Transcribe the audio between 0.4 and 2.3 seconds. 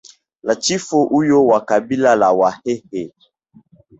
la chifu huyo wa kabila